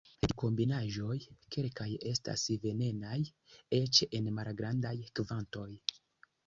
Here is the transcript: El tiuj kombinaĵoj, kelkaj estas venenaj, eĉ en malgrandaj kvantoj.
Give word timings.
El 0.11 0.21
tiuj 0.29 0.35
kombinaĵoj, 0.43 1.17
kelkaj 1.57 1.87
estas 2.13 2.47
venenaj, 2.65 3.21
eĉ 3.83 4.05
en 4.21 4.35
malgrandaj 4.41 4.97
kvantoj. 5.21 5.71